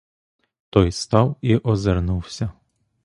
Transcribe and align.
Той 0.69 0.91
став 0.91 1.35
і 1.41 1.57
озирнувся. 1.57 2.51